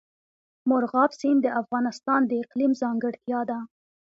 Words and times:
مورغاب 0.69 1.11
سیند 1.19 1.39
د 1.43 1.47
افغانستان 1.61 2.21
د 2.27 2.31
اقلیم 2.43 2.71
ځانګړتیا 2.81 3.39
ده. 3.49 3.57